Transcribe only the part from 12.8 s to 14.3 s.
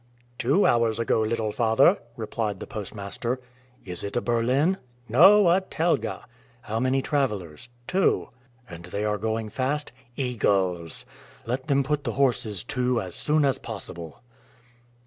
as soon as possible."